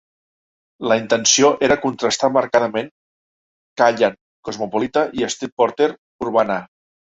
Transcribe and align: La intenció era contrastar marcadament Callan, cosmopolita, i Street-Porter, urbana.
La 0.91 0.95
intenció 1.01 1.51
era 1.67 1.77
contrastar 1.83 2.29
marcadament 2.39 2.89
Callan, 3.83 4.17
cosmopolita, 4.49 5.07
i 5.23 5.31
Street-Porter, 5.37 5.93
urbana. 6.29 6.61